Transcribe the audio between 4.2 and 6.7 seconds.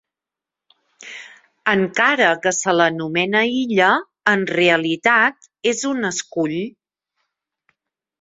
en realitat és un escull.